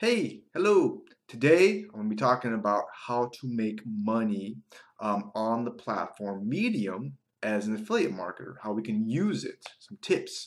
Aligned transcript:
Hey, 0.00 0.42
hello. 0.54 1.02
Today 1.26 1.82
I'm 1.82 1.90
going 1.90 2.04
to 2.04 2.10
be 2.10 2.14
talking 2.14 2.54
about 2.54 2.84
how 2.94 3.32
to 3.40 3.48
make 3.48 3.80
money 3.84 4.58
um, 5.00 5.32
on 5.34 5.64
the 5.64 5.72
platform 5.72 6.48
Medium 6.48 7.14
as 7.42 7.66
an 7.66 7.74
affiliate 7.74 8.12
marketer, 8.12 8.54
how 8.62 8.70
we 8.70 8.82
can 8.82 9.08
use 9.08 9.42
it, 9.42 9.66
some 9.80 9.98
tips. 10.00 10.46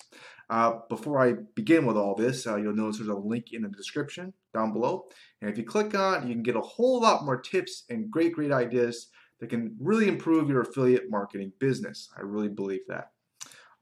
Uh, 0.49 0.79
before 0.87 1.21
I 1.21 1.33
begin 1.53 1.85
with 1.85 1.97
all 1.97 2.15
this, 2.15 2.47
uh, 2.47 2.55
you'll 2.55 2.73
notice 2.73 2.99
there's 2.99 3.09
a 3.09 3.13
link 3.13 3.47
in 3.51 3.63
the 3.63 3.67
description 3.67 4.31
down 4.53 4.71
below. 4.71 5.09
And 5.41 5.51
if 5.51 5.57
you 5.57 5.65
click 5.65 5.93
on 5.95 6.23
it, 6.23 6.27
you 6.29 6.33
can 6.33 6.43
get 6.43 6.55
a 6.55 6.61
whole 6.61 7.01
lot 7.01 7.25
more 7.25 7.41
tips 7.41 7.83
and 7.89 8.09
great, 8.09 8.31
great 8.31 8.53
ideas 8.53 9.09
that 9.41 9.49
can 9.49 9.75
really 9.81 10.07
improve 10.07 10.47
your 10.47 10.61
affiliate 10.61 11.09
marketing 11.09 11.51
business. 11.59 12.07
I 12.15 12.21
really 12.21 12.47
believe 12.47 12.87
that. 12.87 13.11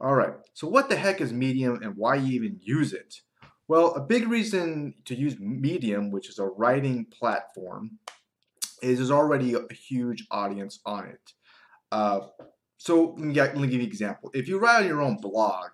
All 0.01 0.15
right, 0.15 0.33
so 0.55 0.67
what 0.67 0.89
the 0.89 0.95
heck 0.95 1.21
is 1.21 1.31
Medium 1.31 1.83
and 1.83 1.95
why 1.95 2.15
you 2.15 2.31
even 2.31 2.57
use 2.59 2.91
it? 2.91 3.21
Well, 3.69 3.93
a 3.93 4.01
big 4.01 4.27
reason 4.27 4.95
to 5.05 5.13
use 5.13 5.39
Medium, 5.39 6.09
which 6.09 6.27
is 6.27 6.39
a 6.39 6.45
writing 6.45 7.05
platform, 7.05 7.99
is 8.81 8.97
there's 8.97 9.11
already 9.11 9.53
a 9.53 9.71
huge 9.71 10.25
audience 10.31 10.79
on 10.87 11.05
it. 11.05 11.33
Uh, 11.91 12.21
so 12.77 13.15
let 13.19 13.27
me, 13.27 13.33
let 13.35 13.55
me, 13.55 13.67
give 13.67 13.73
you 13.73 13.81
an 13.81 13.85
example. 13.85 14.31
If 14.33 14.47
you 14.47 14.57
write 14.57 14.81
on 14.81 14.87
your 14.87 15.03
own 15.03 15.17
blog 15.17 15.69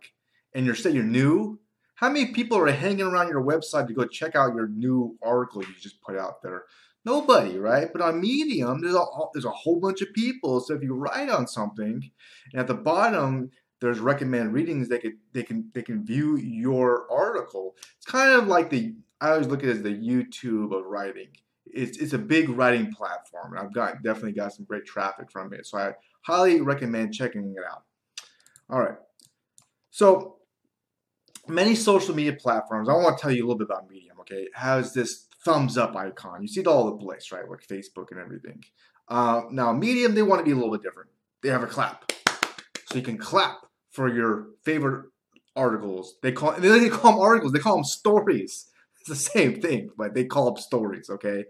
and 0.54 0.66
you're 0.66 0.76
say 0.76 0.90
you're 0.90 1.06
new, 1.06 1.58
how 1.96 2.10
many 2.10 2.34
people 2.34 2.58
are 2.58 2.70
hanging 2.70 3.06
around 3.06 3.30
your 3.30 3.42
website 3.42 3.88
to 3.88 3.94
go 3.94 4.06
check 4.06 4.36
out 4.36 4.56
your 4.56 4.68
new 4.68 5.18
article 5.24 5.62
you 5.62 5.74
just 5.80 6.02
put 6.02 6.18
out 6.18 6.42
there? 6.44 6.64
Nobody, 7.06 7.58
right? 7.58 7.88
But 7.94 8.02
on 8.02 8.20
Medium, 8.20 8.82
there's 8.82 8.96
a, 8.96 9.06
there's 9.34 9.46
a 9.46 9.52
whole 9.52 9.80
bunch 9.80 10.02
of 10.02 10.12
people. 10.12 10.60
So 10.60 10.74
if 10.74 10.84
you 10.84 10.96
write 10.96 11.30
on 11.30 11.48
something, 11.48 12.12
and 12.52 12.60
at 12.60 12.68
the 12.68 12.74
bottom 12.74 13.52
there's 13.86 14.00
recommended 14.00 14.52
readings 14.52 14.90
they 14.90 14.98
could 14.98 15.14
they 15.32 15.44
can 15.44 15.70
they 15.76 15.84
can 15.84 16.04
view 16.04 16.38
your 16.38 17.06
article. 17.12 17.76
It's 17.98 18.06
kind 18.06 18.32
of 18.32 18.48
like 18.48 18.72
the 18.72 18.96
I 19.22 19.30
always 19.30 19.46
look 19.46 19.62
at 19.62 19.70
it 19.70 19.78
as 19.78 19.84
the 19.84 19.90
YouTube 19.90 20.76
of 20.76 20.86
writing. 20.86 21.28
It's 21.68 22.00
it's 22.00 22.14
a 22.14 22.18
big 22.18 22.50
writing 22.50 22.92
platform. 22.92 23.54
and 23.54 23.60
I've 23.60 23.74
got 23.74 24.02
definitely 24.02 24.32
got 24.32 24.54
some 24.54 24.66
great 24.66 24.86
traffic 24.86 25.30
from 25.32 25.54
it. 25.54 25.68
So 25.68 25.78
I 25.78 25.94
highly 26.22 26.62
recommend 26.62 27.14
checking 27.14 27.54
it 27.56 27.64
out. 27.72 27.84
All 28.72 28.80
right. 28.80 28.98
So 29.92 30.38
many 31.48 31.76
social 31.76 32.16
media 32.16 32.34
platforms, 32.34 32.90
I 32.90 32.94
want 32.94 33.20
to 33.20 33.22
tell 33.22 33.32
you 33.32 33.44
a 33.44 33.46
little 33.46 33.60
bit 33.60 33.68
about 33.70 33.88
Medium, 33.88 34.20
okay, 34.22 34.48
has 34.56 34.94
this 34.94 35.28
thumbs 35.44 35.78
up 35.78 35.96
icon. 35.96 36.42
You 36.42 36.48
see 36.48 36.62
it 36.62 36.68
all 36.68 36.86
the 36.86 36.98
place, 36.98 37.32
right? 37.32 37.48
Like 37.48 37.68
Facebook 37.68 38.08
and 38.10 38.20
everything. 38.20 38.64
Uh, 39.08 39.44
now, 39.52 39.72
Medium, 39.74 40.16
they 40.16 40.24
want 40.24 40.40
to 40.40 40.44
be 40.44 40.54
a 40.54 40.56
little 40.56 40.72
bit 40.72 40.82
different. 40.82 41.12
They 41.44 41.50
have 41.50 41.62
a 41.62 41.68
clap. 41.68 42.12
So 42.88 42.96
you 42.96 43.04
can 43.04 43.20
clap 43.20 43.60
for 43.96 44.14
your 44.14 44.48
favorite 44.64 45.06
articles. 45.56 46.16
They 46.22 46.32
call 46.32 46.52
they 46.60 46.90
call 46.90 47.14
them 47.14 47.22
articles. 47.22 47.54
They 47.54 47.60
call 47.60 47.76
them 47.76 47.86
stories. 47.86 48.68
It's 49.08 49.24
the 49.24 49.30
same 49.38 49.62
thing, 49.62 49.92
but 49.96 50.16
they 50.16 50.26
call 50.26 50.46
them 50.46 50.58
stories. 50.58 51.12
Okay. 51.12 51.46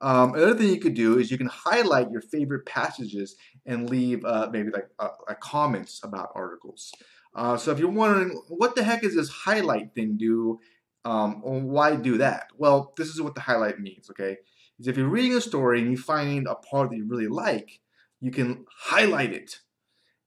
Um, 0.00 0.34
another 0.34 0.54
thing 0.54 0.68
you 0.68 0.78
could 0.78 0.94
do 0.94 1.18
is 1.18 1.28
you 1.28 1.38
can 1.38 1.48
highlight 1.48 2.08
your 2.12 2.20
favorite 2.20 2.64
passages 2.66 3.34
and 3.66 3.90
leave 3.90 4.24
uh, 4.24 4.48
maybe 4.52 4.70
like 4.70 4.86
uh, 5.00 5.08
comments 5.40 6.00
about 6.04 6.30
articles. 6.36 6.92
Uh, 7.34 7.56
so 7.56 7.72
if 7.72 7.80
you're 7.80 7.90
wondering 7.90 8.40
what 8.48 8.76
the 8.76 8.84
heck 8.84 9.02
is 9.02 9.16
this 9.16 9.28
highlight 9.28 9.92
thing 9.92 10.16
do, 10.16 10.60
um, 11.04 11.42
why 11.42 11.96
do 11.96 12.18
that? 12.18 12.46
Well, 12.56 12.92
this 12.96 13.08
is 13.08 13.20
what 13.20 13.34
the 13.34 13.40
highlight 13.40 13.80
means. 13.80 14.08
Okay, 14.10 14.36
is 14.78 14.86
if 14.86 14.96
you're 14.96 15.08
reading 15.08 15.36
a 15.36 15.40
story 15.40 15.80
and 15.80 15.90
you 15.90 15.96
find 15.96 16.46
a 16.46 16.54
part 16.54 16.90
that 16.90 16.96
you 16.96 17.06
really 17.08 17.28
like, 17.28 17.80
you 18.20 18.30
can 18.30 18.64
highlight 18.70 19.32
it 19.32 19.58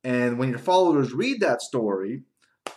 and 0.03 0.37
when 0.37 0.49
your 0.49 0.59
followers 0.59 1.13
read 1.13 1.39
that 1.41 1.61
story, 1.61 2.23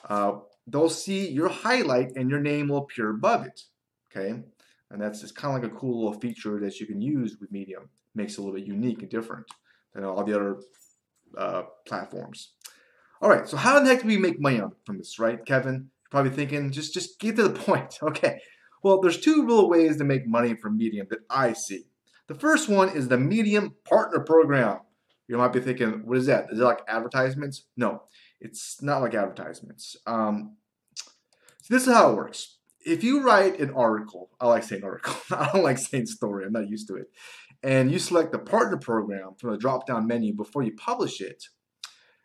uh, 0.08 0.32
they'll 0.66 0.88
see 0.88 1.28
your 1.28 1.48
highlight 1.48 2.12
and 2.16 2.30
your 2.30 2.40
name 2.40 2.68
will 2.68 2.78
appear 2.78 3.10
above 3.10 3.44
it. 3.44 3.62
Okay? 4.10 4.42
And 4.90 5.02
that's 5.02 5.20
just 5.20 5.34
kind 5.34 5.56
of 5.56 5.62
like 5.62 5.72
a 5.72 5.74
cool 5.74 6.04
little 6.04 6.20
feature 6.20 6.60
that 6.60 6.78
you 6.78 6.86
can 6.86 7.00
use 7.00 7.36
with 7.40 7.50
Medium. 7.50 7.88
Makes 8.14 8.34
it 8.34 8.38
a 8.38 8.40
little 8.42 8.56
bit 8.56 8.66
unique 8.66 9.02
and 9.02 9.10
different 9.10 9.46
than 9.94 10.04
all 10.04 10.24
the 10.24 10.34
other 10.34 10.56
uh, 11.36 11.62
platforms. 11.86 12.52
All 13.20 13.30
right, 13.30 13.48
so 13.48 13.56
how 13.56 13.80
the 13.80 13.86
heck 13.86 14.02
do 14.02 14.08
we 14.08 14.18
make 14.18 14.40
money 14.40 14.60
from 14.84 14.98
this, 14.98 15.18
right, 15.18 15.44
Kevin? 15.44 15.74
You're 15.74 16.10
probably 16.10 16.30
thinking, 16.30 16.70
just 16.70 16.94
just 16.94 17.18
get 17.18 17.36
to 17.36 17.48
the 17.48 17.50
point. 17.60 17.98
Okay. 18.02 18.40
Well, 18.82 19.00
there's 19.00 19.18
two 19.18 19.44
real 19.44 19.68
ways 19.68 19.96
to 19.96 20.04
make 20.04 20.26
money 20.26 20.54
from 20.54 20.76
Medium 20.76 21.06
that 21.10 21.20
I 21.28 21.54
see. 21.54 21.86
The 22.28 22.34
first 22.34 22.68
one 22.68 22.90
is 22.90 23.08
the 23.08 23.18
Medium 23.18 23.74
Partner 23.84 24.20
Program. 24.20 24.80
You 25.28 25.38
might 25.38 25.52
be 25.52 25.60
thinking, 25.60 26.06
what 26.06 26.18
is 26.18 26.26
that? 26.26 26.46
Is 26.52 26.60
it 26.60 26.64
like 26.64 26.80
advertisements? 26.88 27.64
No, 27.76 28.02
it's 28.40 28.82
not 28.82 29.02
like 29.02 29.14
advertisements. 29.14 29.96
Um, 30.06 30.56
so 30.94 31.74
this 31.74 31.86
is 31.86 31.92
how 31.92 32.12
it 32.12 32.16
works. 32.16 32.58
If 32.84 33.02
you 33.02 33.22
write 33.22 33.58
an 33.58 33.70
article, 33.74 34.30
I 34.40 34.46
like 34.46 34.62
saying 34.62 34.84
article, 34.84 35.16
I 35.36 35.50
don't 35.52 35.64
like 35.64 35.78
saying 35.78 36.06
story, 36.06 36.44
I'm 36.46 36.52
not 36.52 36.68
used 36.68 36.86
to 36.88 36.96
it, 36.96 37.10
and 37.62 37.90
you 37.90 37.98
select 37.98 38.30
the 38.30 38.38
partner 38.38 38.76
program 38.76 39.34
from 39.38 39.50
the 39.50 39.58
drop 39.58 39.86
down 39.86 40.06
menu 40.06 40.32
before 40.32 40.62
you 40.62 40.72
publish 40.76 41.20
it, 41.20 41.42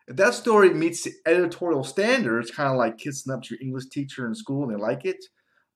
if 0.08 0.16
that 0.16 0.34
story 0.34 0.72
meets 0.74 1.04
the 1.04 1.12
editorial 1.26 1.84
standards, 1.84 2.50
kind 2.50 2.70
of 2.70 2.76
like 2.76 2.98
kissing 2.98 3.32
up 3.32 3.42
to 3.42 3.54
your 3.54 3.62
English 3.62 3.86
teacher 3.86 4.26
in 4.26 4.34
school 4.34 4.64
and 4.64 4.72
they 4.72 4.80
like 4.80 5.04
it, 5.04 5.24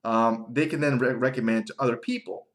um, 0.04 0.46
they 0.50 0.66
can 0.66 0.80
then 0.80 0.98
re 0.98 1.12
recommend 1.12 1.60
it 1.60 1.66
to 1.68 1.74
other 1.78 1.96
people. 1.96 2.46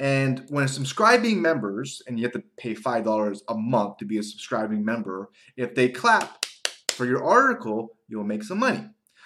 And 0.00 0.44
when 0.48 0.68
subscribing 0.68 1.42
members, 1.42 2.02
and 2.06 2.18
you 2.18 2.24
have 2.24 2.32
to 2.32 2.42
pay 2.56 2.74
$5 2.74 3.40
a 3.48 3.54
month 3.54 3.96
to 3.98 4.04
be 4.04 4.18
a 4.18 4.22
subscribing 4.22 4.84
member, 4.84 5.30
if 5.56 5.74
they 5.74 5.88
clap 5.88 6.46
for 6.90 7.04
your 7.04 7.24
article, 7.24 7.96
you'll 8.08 8.24
make 8.24 8.44
some 8.44 8.58
money. 8.58 8.84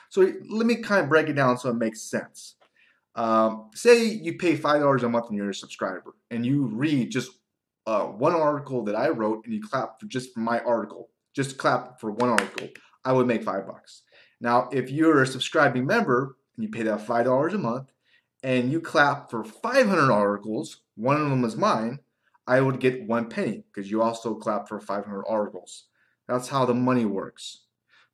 So 0.09 0.33
let 0.49 0.67
me 0.67 0.77
kind 0.77 1.03
of 1.03 1.09
break 1.09 1.29
it 1.29 1.35
down 1.35 1.59
so 1.59 1.71
it 1.71 1.77
makes 1.77 2.01
sense. 2.03 2.55
Um, 3.15 3.71
say 3.75 4.05
you 4.05 4.39
pay 4.39 4.57
$5 4.57 5.03
a 5.03 5.09
month 5.09 5.29
and 5.29 5.37
you're 5.37 5.51
a 5.51 5.55
subscriber, 5.55 6.15
and 6.31 6.47
you 6.47 6.67
read 6.67 7.11
just 7.11 7.33
uh, 7.87 8.05
one 8.05 8.35
article 8.35 8.85
that 8.85 8.97
I 8.97 9.09
wrote, 9.09 9.45
and 9.45 9.53
you 9.53 9.63
clap 9.63 10.01
for 10.01 10.07
just 10.07 10.37
my 10.37 10.61
article, 10.61 11.11
just 11.35 11.59
clap 11.59 12.01
for 12.01 12.11
one 12.11 12.31
article, 12.31 12.69
I 13.05 13.13
would 13.13 13.27
make 13.27 13.43
five 13.43 13.67
bucks. 13.67 14.03
Now, 14.41 14.69
if 14.73 14.91
you're 14.91 15.23
a 15.23 15.27
subscribing 15.27 15.87
member 15.87 16.37
and 16.57 16.65
you 16.65 16.71
pay 16.71 16.83
that 16.83 17.07
$5 17.07 17.55
a 17.55 17.59
month, 17.59 17.92
and 18.43 18.73
you 18.73 18.81
clap 18.81 19.31
for 19.31 19.45
500 19.45 20.13
articles, 20.13 20.83
one 20.97 21.21
of 21.21 21.31
them 21.31 21.45
is 21.45 21.57
mine, 21.57 22.01
I 22.47 22.61
would 22.61 22.81
get 22.81 23.07
one 23.07 23.29
penny 23.29 23.65
because 23.73 23.91
you 23.91 24.03
also 24.03 24.35
clap 24.35 24.69
for 24.69 24.81
500 24.81 25.25
articles. 25.29 25.85
That's 26.27 26.49
how 26.49 26.65
the 26.65 26.75
money 26.75 27.05
works. 27.05 27.65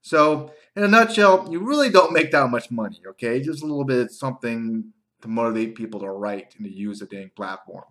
So, 0.01 0.53
in 0.77 0.85
a 0.85 0.89
nutshell, 0.89 1.49
you 1.51 1.61
really 1.61 1.91
don't 1.91 2.13
make 2.13 2.31
that 2.31 2.51
much 2.51 2.71
money, 2.71 3.01
okay? 3.09 3.41
Just 3.41 3.63
a 3.63 3.67
little 3.67 3.85
bit 3.85 4.11
something 4.11 4.93
to 5.23 5.29
motivate 5.29 5.75
people 5.75 6.01
to 6.01 6.11
write 6.11 6.55
and 6.57 6.67
to 6.67 6.73
use 6.73 7.01
the 7.01 7.07
dang 7.07 7.31
platform. 7.35 7.85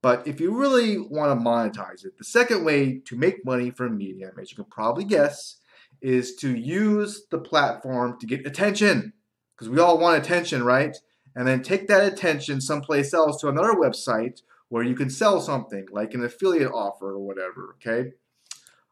But 0.00 0.26
if 0.26 0.40
you 0.40 0.54
really 0.54 0.98
want 0.98 1.38
to 1.38 1.44
monetize 1.44 2.04
it, 2.04 2.18
the 2.18 2.24
second 2.24 2.64
way 2.64 3.00
to 3.06 3.16
make 3.16 3.44
money 3.44 3.70
from 3.70 3.96
Medium, 3.96 4.32
as 4.40 4.50
you 4.50 4.56
can 4.56 4.66
probably 4.66 5.04
guess, 5.04 5.60
is 6.00 6.36
to 6.36 6.54
use 6.54 7.24
the 7.30 7.38
platform 7.38 8.18
to 8.20 8.26
get 8.26 8.46
attention. 8.46 9.12
Because 9.54 9.70
we 9.70 9.80
all 9.80 9.98
want 9.98 10.22
attention, 10.22 10.62
right? 10.62 10.96
And 11.34 11.46
then 11.46 11.62
take 11.62 11.88
that 11.88 12.04
attention 12.04 12.60
someplace 12.60 13.12
else 13.12 13.40
to 13.40 13.48
another 13.48 13.72
website 13.72 14.42
where 14.68 14.82
you 14.82 14.94
can 14.94 15.10
sell 15.10 15.40
something 15.40 15.86
like 15.92 16.14
an 16.14 16.24
affiliate 16.24 16.72
offer 16.72 17.12
or 17.12 17.20
whatever, 17.20 17.76
okay? 17.76 18.12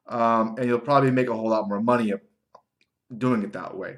Um, 0.06 0.56
and 0.58 0.66
you'll 0.66 0.80
probably 0.80 1.10
make 1.10 1.28
a 1.28 1.34
whole 1.34 1.48
lot 1.48 1.68
more 1.68 1.80
money 1.80 2.12
doing 3.16 3.42
it 3.42 3.52
that 3.52 3.76
way. 3.76 3.96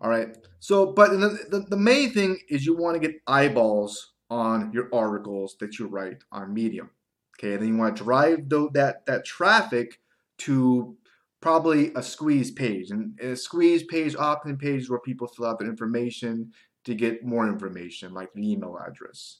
All 0.00 0.10
right. 0.10 0.36
So, 0.60 0.92
but 0.92 1.10
the, 1.10 1.38
the, 1.50 1.66
the 1.68 1.76
main 1.76 2.12
thing 2.12 2.38
is 2.48 2.66
you 2.66 2.76
want 2.76 3.00
to 3.00 3.06
get 3.08 3.20
eyeballs 3.26 4.12
on 4.30 4.72
your 4.72 4.88
articles 4.92 5.56
that 5.60 5.78
you 5.78 5.86
write 5.86 6.24
on 6.32 6.52
Medium. 6.52 6.90
Okay. 7.38 7.52
And 7.54 7.62
then 7.62 7.68
you 7.68 7.76
want 7.76 7.96
to 7.96 8.04
drive 8.04 8.48
the, 8.48 8.68
that, 8.74 9.06
that 9.06 9.24
traffic 9.24 10.00
to 10.38 10.96
probably 11.40 11.92
a 11.94 12.02
squeeze 12.02 12.50
page. 12.50 12.90
And 12.90 13.18
a 13.20 13.36
squeeze 13.36 13.82
page 13.84 14.16
often 14.16 14.56
pages 14.56 14.88
where 14.88 15.00
people 15.00 15.28
fill 15.28 15.46
out 15.46 15.58
their 15.58 15.68
information 15.68 16.52
to 16.84 16.94
get 16.94 17.24
more 17.24 17.48
information, 17.48 18.14
like 18.14 18.32
the 18.34 18.50
email 18.52 18.78
address. 18.78 19.38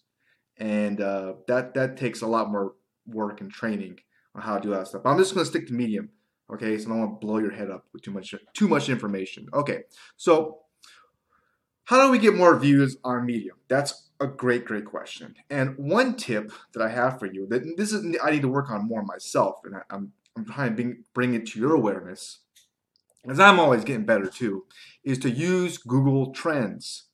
And 0.57 1.01
uh, 1.01 1.35
that 1.49 1.75
that 1.75 1.97
takes 1.97 2.23
a 2.23 2.27
lot 2.27 2.51
more 2.51 2.75
work 3.07 3.41
and 3.41 3.51
training 3.51 3.99
on 4.35 4.43
how 4.43 4.57
to 4.57 4.63
do 4.63 4.71
that 4.71 4.89
stuff. 4.89 5.03
But 5.03 5.11
I'm 5.11 5.19
just 5.19 5.35
going 5.35 5.45
to 5.45 5.51
stick 5.51 5.67
to 5.69 5.75
Medium, 5.75 6.11
okay? 6.53 6.79
So 6.79 6.87
I 6.87 6.89
don't 6.91 7.01
want 7.01 7.21
to 7.21 7.27
blow 7.27 7.39
your 7.39 7.53
head 7.53 7.71
up 7.71 7.87
with 7.93 8.03
too 8.03 8.13
much 8.13 8.35
too 8.55 8.69
much 8.69 8.89
information. 8.89 9.49
Okay, 9.53 9.83
so 10.17 10.61
how 11.85 12.05
do 12.05 12.11
we 12.11 12.19
get 12.19 12.35
more 12.35 12.59
views 12.59 12.97
on 13.05 13.27
Medium? 13.27 13.57
That's 13.69 14.09
a 14.21 14.27
great, 14.27 14.65
great 14.65 14.87
question. 14.87 15.35
And 15.51 15.77
one 15.77 16.17
tip 16.17 16.51
that 16.73 16.83
I 16.83 16.89
have 16.89 17.19
for 17.19 17.27
you 17.27 17.47
that 17.49 17.77
this 17.77 17.93
is 17.93 18.17
I 18.23 18.31
need 18.31 18.43
to 18.43 18.49
work 18.49 18.71
on 18.71 18.89
more 18.89 19.03
myself, 19.03 19.57
and 19.65 19.77
I, 19.77 19.81
I'm 19.91 20.13
I'm 20.37 20.45
trying 20.45 20.71
to 20.71 20.75
bring, 20.75 21.05
bring 21.15 21.35
it 21.35 21.47
to 21.49 21.61
your 21.61 21.75
awareness, 21.75 22.39
as 23.29 23.39
I'm 23.39 23.61
always 23.61 23.85
getting 23.85 24.05
better 24.05 24.27
too, 24.27 24.65
is 25.05 25.19
to 25.21 25.31
use 25.31 25.79
Google 25.79 26.33
Trends 26.33 27.05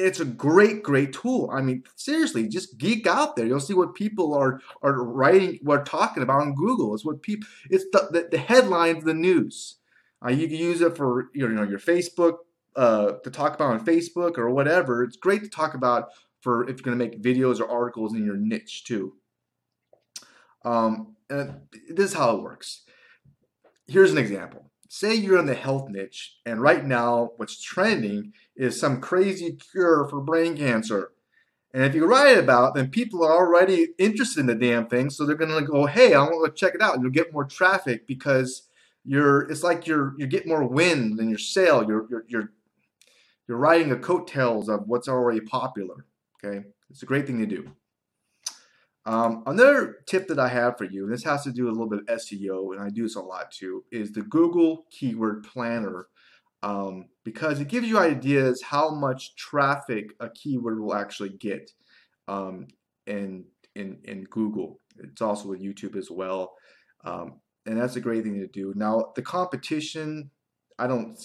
it's 0.00 0.20
a 0.20 0.24
great, 0.24 0.82
great 0.82 1.12
tool. 1.12 1.50
I 1.52 1.60
mean, 1.60 1.84
seriously, 1.96 2.48
just 2.48 2.78
geek 2.78 3.06
out 3.06 3.36
there. 3.36 3.46
You'll 3.46 3.60
see 3.60 3.74
what 3.74 3.94
people 3.94 4.34
are 4.34 4.60
are 4.82 5.02
writing, 5.02 5.58
what 5.62 5.86
talking 5.86 6.22
about 6.22 6.40
on 6.40 6.54
Google. 6.54 6.94
It's 6.94 7.04
what 7.04 7.22
people. 7.22 7.48
It's 7.68 7.84
the 7.92 8.08
the, 8.10 8.28
the 8.30 8.38
headlines, 8.38 9.04
the 9.04 9.14
news. 9.14 9.76
Uh, 10.24 10.30
you 10.30 10.48
can 10.48 10.56
use 10.56 10.80
it 10.80 10.96
for 10.96 11.30
you 11.34 11.48
know 11.48 11.62
your 11.62 11.78
Facebook 11.78 12.38
uh, 12.76 13.12
to 13.24 13.30
talk 13.30 13.54
about 13.54 13.72
on 13.72 13.84
Facebook 13.84 14.38
or 14.38 14.50
whatever. 14.50 15.02
It's 15.02 15.16
great 15.16 15.42
to 15.42 15.48
talk 15.48 15.74
about 15.74 16.08
for 16.40 16.68
if 16.68 16.78
you're 16.78 16.94
going 16.94 16.98
to 16.98 17.04
make 17.04 17.22
videos 17.22 17.60
or 17.60 17.70
articles 17.70 18.14
in 18.14 18.24
your 18.24 18.36
niche 18.36 18.84
too. 18.84 19.14
Um, 20.64 21.16
and 21.28 21.60
this 21.88 22.10
is 22.10 22.14
how 22.14 22.36
it 22.36 22.42
works. 22.42 22.82
Here's 23.86 24.12
an 24.12 24.18
example. 24.18 24.70
Say 24.92 25.14
you're 25.14 25.38
in 25.38 25.46
the 25.46 25.54
health 25.54 25.88
niche, 25.88 26.34
and 26.44 26.60
right 26.60 26.84
now 26.84 27.30
what's 27.36 27.62
trending 27.62 28.32
is 28.56 28.80
some 28.80 29.00
crazy 29.00 29.52
cure 29.52 30.08
for 30.08 30.20
brain 30.20 30.56
cancer. 30.56 31.12
And 31.72 31.84
if 31.84 31.94
you 31.94 32.06
write 32.06 32.36
about 32.36 32.70
it, 32.70 32.74
then 32.74 32.90
people 32.90 33.22
are 33.22 33.36
already 33.36 33.90
interested 33.98 34.40
in 34.40 34.46
the 34.46 34.56
damn 34.56 34.88
thing, 34.88 35.08
so 35.08 35.24
they're 35.24 35.36
gonna 35.36 35.62
go, 35.62 35.86
"Hey, 35.86 36.12
I 36.12 36.24
want 36.24 36.44
to 36.44 36.58
check 36.58 36.74
it 36.74 36.82
out," 36.82 36.94
and 36.94 37.04
you'll 37.04 37.12
get 37.12 37.32
more 37.32 37.44
traffic 37.44 38.04
because 38.08 38.68
you're. 39.04 39.42
It's 39.42 39.62
like 39.62 39.86
you're 39.86 40.14
you 40.18 40.26
get 40.26 40.48
more 40.48 40.66
wind 40.66 41.20
in 41.20 41.28
your 41.28 41.38
sail. 41.38 41.84
You're 41.86 42.08
you're 42.10 42.24
you're 42.26 42.52
you're 43.46 43.58
riding 43.58 43.90
the 43.90 43.96
coattails 43.96 44.68
of 44.68 44.88
what's 44.88 45.06
already 45.06 45.40
popular. 45.40 46.04
Okay, 46.42 46.66
it's 46.90 47.04
a 47.04 47.06
great 47.06 47.28
thing 47.28 47.38
to 47.38 47.46
do. 47.46 47.70
Um, 49.06 49.42
another 49.46 49.98
tip 50.06 50.28
that 50.28 50.38
I 50.38 50.48
have 50.48 50.76
for 50.76 50.84
you, 50.84 51.04
and 51.04 51.12
this 51.12 51.24
has 51.24 51.42
to 51.44 51.52
do 51.52 51.68
a 51.68 51.72
little 51.72 51.88
bit 51.88 52.00
of 52.00 52.18
SEO, 52.18 52.74
and 52.74 52.82
I 52.82 52.90
do 52.90 53.02
this 53.02 53.16
a 53.16 53.20
lot 53.20 53.50
too, 53.50 53.84
is 53.90 54.12
the 54.12 54.22
Google 54.22 54.86
Keyword 54.90 55.44
Planner 55.44 56.06
um, 56.62 57.06
because 57.24 57.60
it 57.60 57.68
gives 57.68 57.88
you 57.88 57.98
ideas 57.98 58.62
how 58.62 58.90
much 58.90 59.34
traffic 59.36 60.12
a 60.20 60.28
keyword 60.28 60.80
will 60.80 60.94
actually 60.94 61.30
get 61.30 61.70
um, 62.28 62.68
in, 63.06 63.44
in, 63.74 63.98
in 64.04 64.24
Google. 64.24 64.80
It's 64.98 65.22
also 65.22 65.48
with 65.48 65.62
YouTube 65.62 65.96
as 65.96 66.10
well. 66.10 66.52
Um, 67.04 67.40
and 67.66 67.80
that's 67.80 67.96
a 67.96 68.00
great 68.00 68.24
thing 68.24 68.38
to 68.40 68.46
do. 68.46 68.74
Now, 68.76 69.12
the 69.16 69.22
competition, 69.22 70.30
I 70.78 70.86
don't 70.86 71.18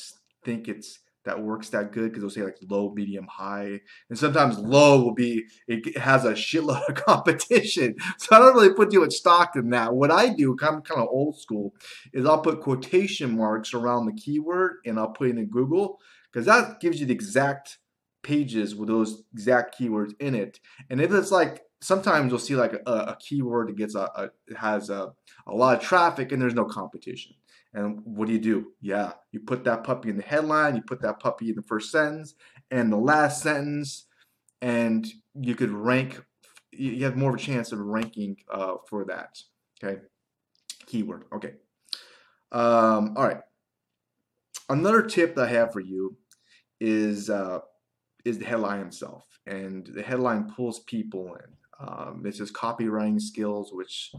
think 0.44 0.68
it's 0.68 1.00
that 1.25 1.42
works 1.42 1.69
that 1.69 1.92
good 1.92 2.12
because 2.12 2.22
they'll 2.22 2.30
say 2.30 2.44
like 2.44 2.57
low, 2.69 2.92
medium, 2.94 3.27
high, 3.27 3.81
and 4.10 4.18
sometimes 4.18 4.57
low 4.57 5.04
will 5.04 5.13
be 5.13 5.45
it 5.68 5.98
has 5.98 6.24
a 6.24 6.33
shitload 6.33 6.88
of 6.88 6.95
competition. 7.06 7.95
So 8.18 8.36
I 8.36 8.39
don't 8.39 8.56
really 8.56 8.74
put 8.74 8.92
too 8.92 9.01
much 9.01 9.13
stock 9.13 9.56
in 9.56 9.69
that. 9.72 9.94
What 9.94 10.12
I 10.12 10.30
do, 10.30 10.56
I'm 10.62 10.81
kind 10.81 11.01
of 11.01 11.07
old 11.10 11.39
school, 11.39 11.74
is 12.13 12.25
I'll 12.25 12.42
put 12.42 12.62
quotation 12.62 13.38
marks 13.38 13.74
around 13.74 14.06
the 14.06 14.13
keyword 14.13 14.77
and 14.86 15.00
I'll 15.00 15.10
put 15.10 15.30
it 15.30 15.38
in 15.38 15.48
Google 15.48 16.00
because 16.31 16.45
that 16.45 16.80
gives 16.80 17.00
you 17.00 17.06
the 17.06 17.13
exact 17.13 17.80
pages 18.24 18.75
with 18.75 18.89
those 18.89 19.24
exact 19.33 19.80
keywords 19.80 20.13
in 20.19 20.36
it. 20.36 20.60
And 20.89 21.00
if 21.00 21.12
it's 21.12 21.31
like 21.31 21.62
sometimes 21.81 22.31
you'll 22.31 22.39
see 22.39 22.56
like 22.56 22.74
a, 22.74 22.92
a 22.92 23.18
keyword 23.19 23.69
that 23.69 23.77
gets 23.77 23.95
a, 23.95 24.10
a 24.16 24.30
has 24.57 24.89
a, 24.89 25.13
a 25.48 25.54
lot 25.54 25.77
of 25.77 25.83
traffic 25.83 26.31
and 26.31 26.42
there's 26.42 26.56
no 26.56 26.66
competition. 26.66 27.33
And 27.75 28.00
what 28.06 28.27
do 28.27 28.33
you 28.33 28.39
do? 28.39 28.72
Yeah, 28.80 29.12
you 29.33 29.42
put 29.42 29.66
that 29.66 29.83
puppy 29.83 30.10
in 30.10 30.16
the 30.16 30.24
headline, 30.24 30.77
you 30.77 30.81
put 30.81 31.01
that 31.01 31.19
puppy 31.19 31.50
in 31.50 31.56
the 31.56 31.62
first 31.62 31.92
sentence 31.92 32.33
and 32.72 32.92
the 32.92 32.98
last 32.98 33.44
sentence, 33.44 34.06
and 34.62 35.06
you 35.33 35.56
could 35.56 35.72
rank, 35.72 36.24
you 36.72 37.04
have 37.04 37.18
more 37.18 37.31
of 37.31 37.36
a 37.36 37.39
chance 37.39 37.74
of 37.74 37.80
ranking 37.80 38.38
uh, 38.50 38.75
for 38.88 39.04
that. 39.06 39.38
Okay, 39.83 40.00
keyword. 40.86 41.25
Okay. 41.33 41.54
Um, 42.54 43.13
all 43.18 43.27
right. 43.27 43.42
Another 44.69 45.01
tip 45.01 45.36
that 45.36 45.50
I 45.50 45.51
have 45.51 45.74
for 45.74 45.81
you 45.81 46.16
is 46.80 47.30
uh, 47.30 47.60
is 48.24 48.39
the 48.39 48.45
headline 48.45 48.88
itself, 48.88 49.25
and 49.45 49.86
the 49.86 50.01
headline 50.01 50.50
pulls 50.50 50.80
people 50.80 51.36
in. 51.36 51.88
Um, 51.88 52.22
this 52.24 52.39
is 52.39 52.54
copywriting 52.54 53.22
skills, 53.22 53.72
which 53.74 54.13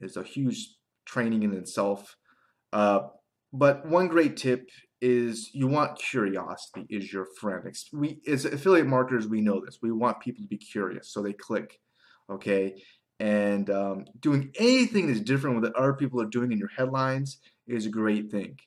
is 0.00 0.16
a 0.16 0.24
huge 0.24 0.74
training 1.04 1.44
in 1.44 1.54
itself. 1.54 2.16
Uh, 2.76 3.08
but 3.54 3.86
one 3.86 4.06
great 4.06 4.36
tip 4.36 4.68
is 5.00 5.48
you 5.54 5.66
want 5.66 5.98
curiosity 5.98 6.86
is 6.90 7.10
your 7.10 7.26
friend. 7.40 7.74
We 7.94 8.20
as 8.28 8.44
affiliate 8.44 8.86
marketers, 8.86 9.26
we 9.26 9.40
know 9.40 9.62
this. 9.64 9.78
We 9.80 9.92
want 9.92 10.20
people 10.20 10.42
to 10.42 10.48
be 10.48 10.58
curious, 10.58 11.10
so 11.10 11.22
they 11.22 11.32
click. 11.32 11.78
Okay, 12.30 12.82
and 13.18 13.70
um, 13.70 14.04
doing 14.20 14.52
anything 14.58 15.06
that's 15.06 15.20
different 15.20 15.56
with 15.56 15.64
what 15.64 15.80
other 15.80 15.94
people 15.94 16.20
are 16.20 16.26
doing 16.26 16.52
in 16.52 16.58
your 16.58 16.68
headlines 16.68 17.38
is 17.66 17.86
a 17.86 17.90
great 17.90 18.30
thing. 18.30 18.58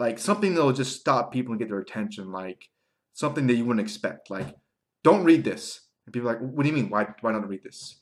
Like 0.00 0.18
something 0.18 0.54
that'll 0.54 0.72
just 0.72 0.98
stop 0.98 1.32
people 1.32 1.52
and 1.52 1.60
get 1.60 1.68
their 1.68 1.78
attention. 1.78 2.32
Like 2.32 2.70
something 3.12 3.46
that 3.46 3.54
you 3.54 3.64
wouldn't 3.64 3.86
expect. 3.86 4.30
Like, 4.30 4.52
don't 5.04 5.22
read 5.22 5.44
this. 5.44 5.80
And 6.06 6.12
people 6.12 6.28
are 6.28 6.32
like, 6.32 6.42
what 6.42 6.64
do 6.64 6.68
you 6.68 6.74
mean? 6.74 6.90
Why 6.90 7.06
why 7.20 7.30
not 7.30 7.48
read 7.48 7.62
this? 7.62 8.00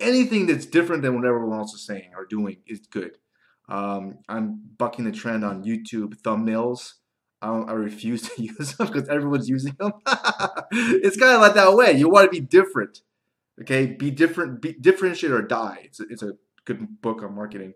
Anything 0.00 0.46
that's 0.46 0.66
different 0.66 1.02
than 1.02 1.14
what 1.14 1.24
everyone 1.24 1.56
else 1.56 1.72
is 1.72 1.86
saying 1.86 2.10
or 2.16 2.26
doing 2.26 2.56
is 2.66 2.80
good. 2.80 3.12
Um, 3.70 4.18
I'm 4.28 4.60
bucking 4.76 5.04
the 5.04 5.12
trend 5.12 5.44
on 5.44 5.64
YouTube 5.64 6.20
thumbnails. 6.20 6.94
I, 7.40 7.48
I 7.48 7.72
refuse 7.72 8.22
to 8.36 8.42
use 8.42 8.74
them 8.74 8.88
because 8.88 9.08
everyone's 9.08 9.48
using 9.48 9.76
them. 9.78 9.92
it's 10.72 11.16
kind 11.16 11.34
of 11.34 11.40
like 11.40 11.54
that 11.54 11.74
way. 11.74 11.92
You 11.92 12.08
want 12.08 12.26
to 12.26 12.30
be 12.30 12.44
different. 12.44 13.00
Okay, 13.60 13.86
be 13.86 14.10
different, 14.10 14.62
be 14.62 14.72
differentiate 14.72 15.32
or 15.32 15.42
die. 15.42 15.80
It's 15.84 16.00
a, 16.00 16.04
it's 16.08 16.22
a 16.22 16.32
good 16.64 17.00
book 17.02 17.22
on 17.22 17.34
marketing, 17.34 17.74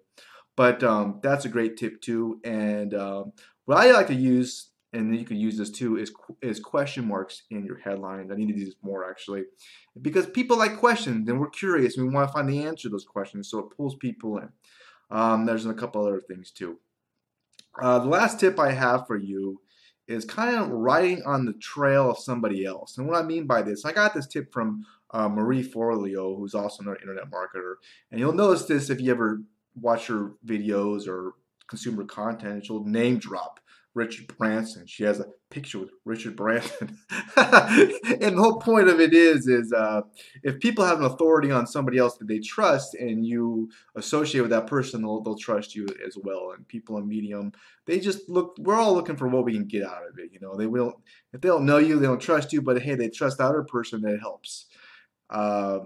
but 0.57 0.83
um, 0.83 1.21
that's 1.23 1.45
a 1.45 1.49
great 1.51 1.77
tip 1.77 2.01
too. 2.01 2.41
And 2.43 2.95
um, 2.95 3.33
what 3.67 3.79
I 3.79 3.91
like 3.93 4.07
to 4.07 4.15
use, 4.15 4.71
and 4.95 5.15
you 5.15 5.27
can 5.27 5.37
use 5.37 5.59
this 5.59 5.71
too, 5.71 5.99
is 5.99 6.11
is 6.41 6.59
question 6.59 7.07
marks 7.07 7.43
in 7.51 7.67
your 7.67 7.79
headline. 7.79 8.33
I 8.33 8.35
need 8.35 8.49
to 8.49 8.59
use 8.59 8.71
this 8.71 8.77
more 8.83 9.09
actually, 9.09 9.43
because 10.01 10.27
people 10.27 10.57
like 10.57 10.79
questions 10.79 11.29
and 11.29 11.39
we're 11.39 11.51
curious 11.51 11.99
and 11.99 12.07
we 12.07 12.15
want 12.15 12.31
to 12.31 12.33
find 12.33 12.49
the 12.49 12.65
answer 12.65 12.85
to 12.85 12.89
those 12.89 13.05
questions, 13.05 13.51
so 13.51 13.59
it 13.59 13.77
pulls 13.77 13.95
people 13.97 14.39
in. 14.39 14.49
Um, 15.11 15.47
there's 15.47 15.67
a 15.67 15.75
couple 15.75 16.05
other 16.07 16.21
things 16.21 16.51
too. 16.51 16.79
Uh, 17.81 17.99
the 17.99 18.09
last 18.09 18.41
tip 18.41 18.59
I 18.59 18.73
have 18.73 19.07
for 19.07 19.17
you 19.17 19.61
is 20.07 20.25
kind 20.25 20.57
of 20.57 20.69
riding 20.69 21.23
on 21.25 21.45
the 21.45 21.55
trail 21.55 22.11
of 22.11 22.19
somebody 22.19 22.65
else. 22.65 22.99
And 22.99 23.09
what 23.09 23.23
I 23.23 23.27
mean 23.27 23.47
by 23.47 23.63
this, 23.63 23.85
I 23.85 23.93
got 23.93 24.15
this 24.15 24.27
tip 24.27 24.53
from 24.53 24.85
uh, 25.11 25.29
Marie 25.29 25.63
Forleo, 25.67 26.37
who's 26.37 26.55
also 26.55 26.83
another 26.83 26.99
internet 27.01 27.31
marketer. 27.31 27.75
And 28.11 28.21
you'll 28.21 28.33
notice 28.33 28.65
this 28.67 28.91
if 28.91 29.01
you 29.01 29.11
ever 29.11 29.41
watch 29.81 30.07
her 30.09 30.33
videos 30.45 31.09
or 31.09 31.33
consumer 31.69 32.05
content, 32.05 32.67
she'll 32.67 32.85
name 32.85 33.19
drop 33.19 33.61
Richard 33.95 34.27
Branson. 34.37 34.87
She 34.87 35.05
has 35.05 35.21
a 35.21 35.27
picture 35.51 35.79
with 35.79 35.91
Richard 36.05 36.35
Branson. 36.35 36.99
and 37.37 38.37
the 38.37 38.37
whole 38.37 38.59
point 38.59 38.89
of 38.89 39.01
it 39.01 39.15
is, 39.15 39.47
is 39.47 39.73
uh, 39.73 40.03
if 40.43 40.59
people 40.59 40.85
have 40.85 40.99
an 40.99 41.05
authority 41.05 41.53
on 41.53 41.67
somebody 41.67 41.99
else 41.99 42.19
that 42.19 42.27
they 42.27 42.41
trust 42.41 42.95
and 42.95 43.25
you 43.25 43.71
associate 43.95 44.41
with 44.41 44.51
that 44.51 44.67
person, 44.67 45.03
they'll, 45.03 45.21
they'll 45.21 45.39
trust 45.39 45.77
you 45.77 45.87
as 46.05 46.19
well. 46.21 46.53
And 46.57 46.67
people 46.67 46.99
in 46.99 47.09
Medium, 47.09 47.53
they 47.87 48.01
just 48.01 48.29
look, 48.29 48.57
we're 48.59 48.75
all 48.75 48.95
looking 48.95 49.17
for 49.17 49.29
what 49.29 49.45
we 49.45 49.53
can 49.53 49.67
get 49.67 49.85
out 49.85 50.03
of 50.09 50.19
it. 50.19 50.31
You 50.33 50.41
know, 50.41 50.57
they 50.57 50.67
will, 50.67 51.01
if 51.33 51.41
they 51.41 51.49
don't 51.49 51.67
know 51.67 51.79
you, 51.79 52.01
they 52.01 52.07
don't 52.07 52.21
trust 52.21 52.53
you, 52.53 52.63
but 52.63 52.83
hey, 52.83 52.97
they 52.97 53.09
trust 53.09 53.39
the 53.39 53.45
other 53.45 53.63
person 53.63 54.03
that 54.03 54.19
helps. 54.19 54.67
Uh, 55.31 55.81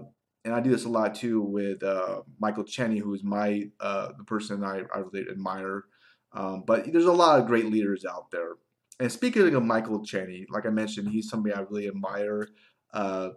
and 0.45 0.53
I 0.53 0.61
do 0.61 0.71
this 0.71 0.85
a 0.85 0.89
lot 0.89 1.13
too 1.13 1.41
with 1.41 1.83
uh, 1.83 2.21
Michael 2.39 2.63
Cheney, 2.63 2.97
who's 2.97 3.23
my, 3.23 3.69
uh, 3.79 4.13
the 4.17 4.23
person 4.23 4.63
I, 4.63 4.81
I 4.93 4.99
really 4.99 5.29
admire. 5.29 5.83
Um, 6.33 6.63
but 6.65 6.91
there's 6.91 7.05
a 7.05 7.11
lot 7.11 7.39
of 7.39 7.47
great 7.47 7.65
leaders 7.65 8.05
out 8.05 8.31
there. 8.31 8.53
And 8.99 9.11
speaking 9.11 9.53
of 9.55 9.63
Michael 9.63 10.03
Cheney, 10.03 10.45
like 10.49 10.65
I 10.65 10.69
mentioned, 10.69 11.09
he's 11.09 11.29
somebody 11.29 11.55
I 11.55 11.61
really 11.61 11.87
admire. 11.87 12.49
Uh, 12.93 13.29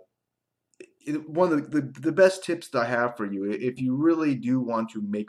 one 1.26 1.52
of 1.52 1.70
the, 1.70 1.80
the, 1.80 2.00
the, 2.00 2.12
best 2.12 2.44
tips 2.44 2.68
that 2.68 2.80
I 2.80 2.84
have 2.86 3.16
for 3.16 3.30
you, 3.30 3.50
if 3.50 3.80
you 3.80 3.96
really 3.96 4.34
do 4.34 4.60
want 4.60 4.90
to 4.90 5.02
make 5.02 5.28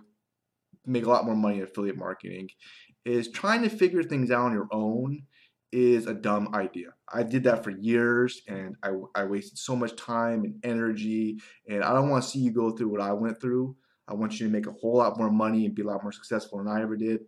make 0.85 1.05
a 1.05 1.09
lot 1.09 1.25
more 1.25 1.35
money 1.35 1.57
in 1.57 1.63
affiliate 1.63 1.97
marketing, 1.97 2.49
is 3.05 3.29
trying 3.31 3.63
to 3.63 3.69
figure 3.69 4.03
things 4.03 4.31
out 4.31 4.45
on 4.45 4.53
your 4.53 4.67
own 4.71 5.23
is 5.71 6.05
a 6.05 6.13
dumb 6.13 6.49
idea. 6.53 6.89
I 7.11 7.23
did 7.23 7.43
that 7.45 7.63
for 7.63 7.71
years 7.71 8.41
and 8.47 8.75
I, 8.83 8.91
I 9.15 9.23
wasted 9.25 9.57
so 9.57 9.75
much 9.75 9.95
time 9.95 10.43
and 10.43 10.55
energy 10.63 11.39
and 11.67 11.83
I 11.83 11.93
don't 11.93 12.09
want 12.09 12.23
to 12.23 12.29
see 12.29 12.39
you 12.39 12.51
go 12.51 12.71
through 12.71 12.89
what 12.89 13.01
I 13.01 13.13
went 13.13 13.41
through. 13.41 13.75
I 14.07 14.13
want 14.13 14.39
you 14.39 14.47
to 14.47 14.51
make 14.51 14.67
a 14.67 14.71
whole 14.71 14.97
lot 14.97 15.17
more 15.17 15.31
money 15.31 15.65
and 15.65 15.75
be 15.75 15.81
a 15.81 15.85
lot 15.85 16.03
more 16.03 16.11
successful 16.11 16.57
than 16.57 16.67
I 16.67 16.81
ever 16.81 16.97
did. 16.97 17.21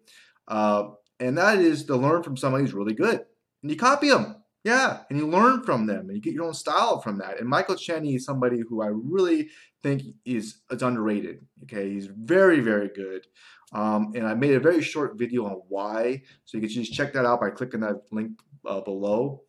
Uh, 0.47 0.89
and 1.19 1.37
that 1.37 1.59
is 1.59 1.85
to 1.85 1.95
learn 1.95 2.23
from 2.23 2.37
somebody 2.37 2.63
who's 2.63 2.73
really 2.73 2.93
good. 2.93 3.21
And 3.61 3.71
you 3.71 3.77
copy 3.77 4.09
them. 4.09 4.43
Yeah, 4.63 5.01
and 5.11 5.19
you 5.19 5.27
learn 5.27 5.61
from 5.61 5.85
them 5.85 6.07
and 6.07 6.15
you 6.15 6.21
get 6.21 6.33
your 6.33 6.45
own 6.45 6.55
style 6.55 6.99
from 6.99 7.19
that. 7.19 7.39
And 7.39 7.47
Michael 7.47 7.75
Cheney 7.75 8.15
is 8.15 8.25
somebody 8.25 8.61
who 8.67 8.81
I 8.81 8.87
really 8.87 9.49
think 9.83 10.01
is, 10.25 10.61
is 10.71 10.81
underrated. 10.81 11.45
Okay, 11.63 11.91
he's 11.91 12.07
very, 12.07 12.61
very 12.61 12.89
good. 12.89 13.27
Um, 13.73 14.13
and 14.15 14.25
I 14.25 14.33
made 14.33 14.55
a 14.55 14.59
very 14.59 14.81
short 14.81 15.19
video 15.19 15.45
on 15.45 15.61
why, 15.69 16.23
so 16.45 16.57
you 16.57 16.61
can 16.61 16.69
just 16.69 16.93
check 16.93 17.13
that 17.13 17.25
out 17.25 17.41
by 17.41 17.51
clicking 17.51 17.81
that 17.81 18.01
link 18.11 18.39
uh, 18.65 18.81
below. 18.81 19.43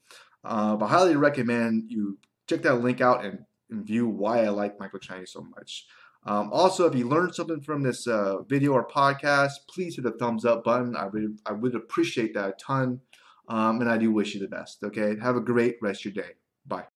Uh, 0.45 0.76
but 0.76 0.85
I 0.85 0.88
highly 0.90 1.16
recommend 1.16 1.90
you 1.90 2.18
check 2.47 2.62
that 2.62 2.83
link 2.83 3.00
out 3.00 3.25
and, 3.25 3.38
and 3.71 3.87
view 3.87 4.06
why 4.06 4.45
I 4.45 4.50
like 4.50 4.78
Michael 4.78 4.99
Cheney 4.99 5.25
so 5.25 5.40
much. 5.56 5.87
Um, 6.26 6.50
also, 6.52 6.87
if 6.87 6.95
you 6.95 7.09
learned 7.09 7.35
something 7.35 7.61
from 7.61 7.83
this 7.83 8.06
uh, 8.06 8.42
video 8.42 8.73
or 8.73 8.87
podcast, 8.87 9.52
please 9.68 9.97
hit 9.97 10.04
the 10.04 10.11
thumbs 10.11 10.45
up 10.45 10.64
button. 10.64 10.97
I 10.97 11.06
would, 11.06 11.38
I 11.47 11.52
would 11.52 11.75
appreciate 11.75 12.35
that 12.35 12.49
a 12.49 12.52
ton. 12.52 13.00
Um, 13.49 13.80
and 13.80 13.88
I 13.88 13.97
do 13.97 14.11
wish 14.11 14.35
you 14.35 14.40
the 14.40 14.49
best. 14.49 14.83
Okay. 14.83 15.16
Have 15.23 15.37
a 15.37 15.40
great 15.40 15.76
rest 15.80 16.04
of 16.04 16.16
your 16.16 16.25
day. 16.25 16.33
Bye. 16.66 16.87